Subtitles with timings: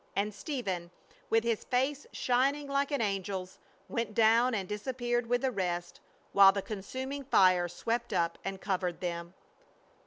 [0.15, 0.89] And Stephen,
[1.29, 5.99] with his face shining like an angel's, went down and disappeared with the rest,
[6.33, 9.35] while the consuming fire swept up and covered them.